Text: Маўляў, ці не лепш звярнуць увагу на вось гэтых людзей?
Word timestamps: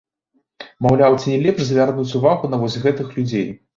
Маўляў, 0.85 1.17
ці 1.21 1.27
не 1.33 1.37
лепш 1.45 1.61
звярнуць 1.67 2.15
увагу 2.21 2.51
на 2.55 2.63
вось 2.63 2.81
гэтых 2.87 3.07
людзей? 3.19 3.47